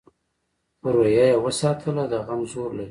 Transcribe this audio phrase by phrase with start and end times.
[0.79, 2.79] خو روحیه یې وساتله؛ د غم زور لري.